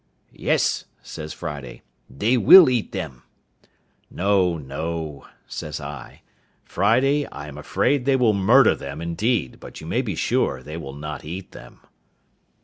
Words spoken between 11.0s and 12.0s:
eat them."